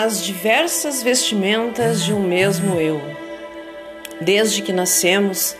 nas 0.00 0.22
diversas 0.22 1.02
vestimentas 1.02 2.04
de 2.04 2.14
um 2.14 2.22
mesmo 2.22 2.78
eu. 2.78 3.02
Desde 4.20 4.62
que 4.62 4.72
nascemos, 4.72 5.56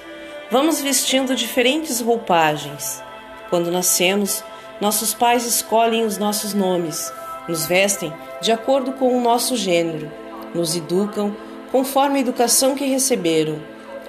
vamos 0.48 0.80
vestindo 0.80 1.34
diferentes 1.34 2.00
roupagens. 2.00 3.02
Quando 3.50 3.68
nascemos, 3.72 4.44
nossos 4.80 5.12
pais 5.12 5.44
escolhem 5.44 6.04
os 6.04 6.18
nossos 6.18 6.54
nomes, 6.54 7.12
nos 7.48 7.66
vestem 7.66 8.12
de 8.40 8.52
acordo 8.52 8.92
com 8.92 9.18
o 9.18 9.20
nosso 9.20 9.56
gênero, 9.56 10.08
nos 10.54 10.76
educam 10.76 11.36
conforme 11.72 12.18
a 12.18 12.20
educação 12.20 12.76
que 12.76 12.84
receberam, 12.86 13.58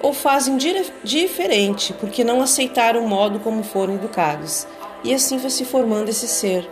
ou 0.00 0.12
fazem 0.12 0.56
diferente 1.02 1.92
porque 1.94 2.22
não 2.22 2.40
aceitaram 2.40 3.04
o 3.04 3.08
modo 3.08 3.40
como 3.40 3.64
foram 3.64 3.96
educados, 3.96 4.64
e 5.02 5.12
assim 5.12 5.38
vai 5.38 5.50
se 5.50 5.64
formando 5.64 6.08
esse 6.08 6.28
ser. 6.28 6.70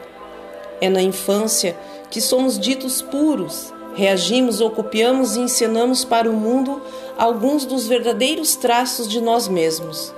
É 0.80 0.88
na 0.88 1.02
infância 1.02 1.76
que 2.10 2.20
somos 2.20 2.58
ditos 2.58 3.02
puros, 3.02 3.72
reagimos 3.94 4.60
ou 4.60 4.70
copiamos 4.70 5.36
e 5.36 5.40
ensinamos 5.40 6.04
para 6.04 6.30
o 6.30 6.32
mundo 6.32 6.80
alguns 7.16 7.64
dos 7.64 7.86
verdadeiros 7.86 8.54
traços 8.56 9.08
de 9.08 9.20
nós 9.20 9.48
mesmos. 9.48 10.14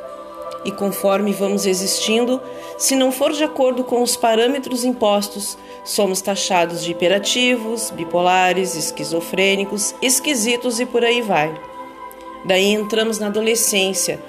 E 0.64 0.70
conforme 0.70 1.32
vamos 1.32 1.64
existindo, 1.64 2.40
se 2.76 2.94
não 2.94 3.10
for 3.10 3.32
de 3.32 3.42
acordo 3.42 3.82
com 3.82 4.02
os 4.02 4.16
parâmetros 4.16 4.84
impostos, 4.84 5.56
somos 5.84 6.20
taxados 6.20 6.84
de 6.84 6.90
hiperativos, 6.90 7.90
bipolares, 7.90 8.76
esquizofrênicos, 8.76 9.94
esquisitos 10.02 10.78
e 10.78 10.84
por 10.84 11.02
aí 11.02 11.22
vai. 11.22 11.58
Daí 12.44 12.72
entramos 12.72 13.18
na 13.18 13.28
adolescência. 13.28 14.22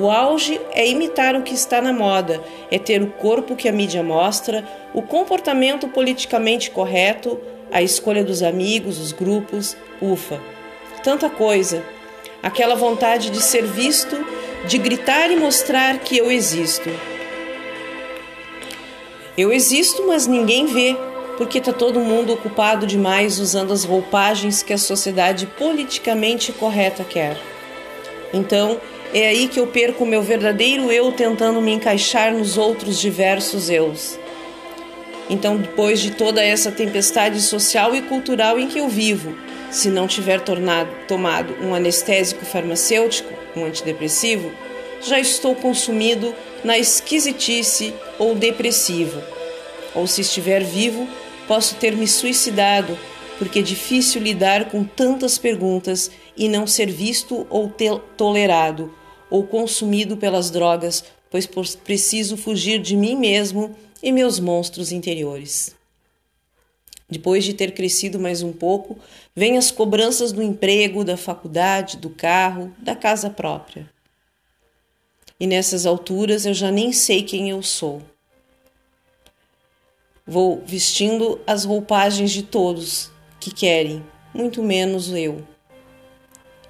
O 0.00 0.08
auge 0.08 0.60
é 0.70 0.88
imitar 0.88 1.34
o 1.34 1.42
que 1.42 1.52
está 1.52 1.82
na 1.82 1.92
moda, 1.92 2.40
é 2.70 2.78
ter 2.78 3.02
o 3.02 3.08
corpo 3.08 3.56
que 3.56 3.68
a 3.68 3.72
mídia 3.72 4.00
mostra, 4.00 4.64
o 4.94 5.02
comportamento 5.02 5.88
politicamente 5.88 6.70
correto, 6.70 7.36
a 7.72 7.82
escolha 7.82 8.22
dos 8.22 8.40
amigos, 8.40 9.00
os 9.00 9.10
grupos, 9.10 9.76
ufa. 10.00 10.40
Tanta 11.02 11.28
coisa. 11.28 11.82
Aquela 12.40 12.76
vontade 12.76 13.28
de 13.30 13.42
ser 13.42 13.64
visto, 13.64 14.16
de 14.68 14.78
gritar 14.78 15.32
e 15.32 15.36
mostrar 15.36 15.98
que 15.98 16.16
eu 16.16 16.30
existo. 16.30 16.90
Eu 19.36 19.52
existo, 19.52 20.06
mas 20.06 20.28
ninguém 20.28 20.66
vê, 20.66 20.96
porque 21.36 21.58
está 21.58 21.72
todo 21.72 21.98
mundo 21.98 22.32
ocupado 22.32 22.86
demais 22.86 23.40
usando 23.40 23.72
as 23.72 23.82
roupagens 23.82 24.62
que 24.62 24.72
a 24.72 24.78
sociedade 24.78 25.44
politicamente 25.58 26.52
correta 26.52 27.02
quer. 27.02 27.36
Então, 28.32 28.80
é 29.12 29.28
aí 29.28 29.48
que 29.48 29.58
eu 29.58 29.66
perco 29.66 30.04
o 30.04 30.06
meu 30.06 30.22
verdadeiro 30.22 30.92
eu 30.92 31.10
tentando 31.10 31.62
me 31.62 31.72
encaixar 31.72 32.32
nos 32.32 32.58
outros 32.58 33.00
diversos 33.00 33.70
eus. 33.70 34.18
Então, 35.30 35.56
depois 35.56 36.00
de 36.00 36.10
toda 36.10 36.42
essa 36.42 36.70
tempestade 36.70 37.40
social 37.40 37.94
e 37.94 38.02
cultural 38.02 38.58
em 38.58 38.66
que 38.66 38.78
eu 38.78 38.88
vivo, 38.88 39.34
se 39.70 39.88
não 39.88 40.06
tiver 40.06 40.40
tornado, 40.40 40.90
tomado 41.06 41.54
um 41.62 41.74
anestésico 41.74 42.44
farmacêutico, 42.44 43.32
um 43.56 43.64
antidepressivo, 43.64 44.50
já 45.02 45.18
estou 45.18 45.54
consumido 45.54 46.34
na 46.62 46.78
esquisitice 46.78 47.94
ou 48.18 48.34
depressivo. 48.34 49.22
Ou 49.94 50.06
se 50.06 50.20
estiver 50.20 50.62
vivo, 50.62 51.08
posso 51.46 51.76
ter 51.76 51.94
me 51.94 52.06
suicidado, 52.06 52.98
porque 53.38 53.60
é 53.60 53.62
difícil 53.62 54.20
lidar 54.20 54.66
com 54.66 54.84
tantas 54.84 55.38
perguntas 55.38 56.10
e 56.36 56.48
não 56.48 56.66
ser 56.66 56.90
visto 56.90 57.46
ou 57.48 57.72
tolerado 58.16 58.97
ou 59.30 59.46
consumido 59.46 60.16
pelas 60.16 60.50
drogas, 60.50 61.04
pois 61.30 61.46
preciso 61.46 62.36
fugir 62.36 62.80
de 62.80 62.96
mim 62.96 63.16
mesmo 63.16 63.76
e 64.02 64.12
meus 64.12 64.38
monstros 64.38 64.92
interiores. 64.92 65.76
Depois 67.10 67.44
de 67.44 67.54
ter 67.54 67.72
crescido 67.72 68.18
mais 68.18 68.42
um 68.42 68.52
pouco, 68.52 68.98
vêm 69.34 69.56
as 69.56 69.70
cobranças 69.70 70.30
do 70.30 70.42
emprego, 70.42 71.04
da 71.04 71.16
faculdade, 71.16 71.96
do 71.96 72.10
carro, 72.10 72.74
da 72.78 72.94
casa 72.94 73.30
própria. 73.30 73.88
E 75.40 75.46
nessas 75.46 75.86
alturas 75.86 76.44
eu 76.44 76.52
já 76.52 76.70
nem 76.70 76.92
sei 76.92 77.22
quem 77.22 77.48
eu 77.48 77.62
sou. 77.62 78.02
Vou 80.26 80.62
vestindo 80.66 81.40
as 81.46 81.64
roupagens 81.64 82.30
de 82.30 82.42
todos 82.42 83.10
que 83.40 83.50
querem, 83.50 84.04
muito 84.34 84.62
menos 84.62 85.10
eu. 85.10 85.42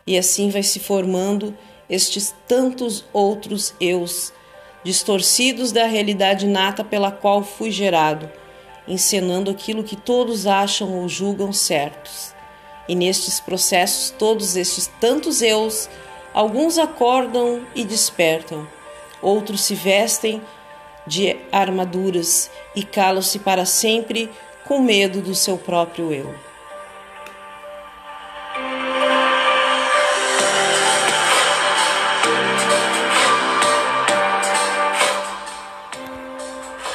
E 0.06 0.16
assim 0.16 0.50
vai 0.50 0.62
se 0.62 0.78
formando 0.78 1.56
estes 1.88 2.34
tantos 2.46 3.04
outros 3.12 3.74
eus, 3.80 4.32
distorcidos 4.84 5.72
da 5.72 5.86
realidade 5.86 6.46
nata 6.46 6.84
pela 6.84 7.10
qual 7.10 7.42
fui 7.42 7.70
gerado, 7.70 8.30
encenando 8.86 9.50
aquilo 9.50 9.84
que 9.84 9.96
todos 9.96 10.46
acham 10.46 11.00
ou 11.00 11.08
julgam 11.08 11.52
certos. 11.52 12.34
E 12.88 12.94
nestes 12.94 13.40
processos, 13.40 14.14
todos 14.18 14.56
estes 14.56 14.90
tantos 15.00 15.42
eus, 15.42 15.88
alguns 16.32 16.78
acordam 16.78 17.66
e 17.74 17.84
despertam, 17.84 18.66
outros 19.20 19.62
se 19.62 19.74
vestem 19.74 20.40
de 21.06 21.36
armaduras 21.50 22.50
e 22.74 22.82
calam-se 22.82 23.38
para 23.38 23.64
sempre 23.64 24.30
com 24.66 24.80
medo 24.80 25.20
do 25.20 25.34
seu 25.34 25.56
próprio 25.56 26.12
eu. 26.12 26.47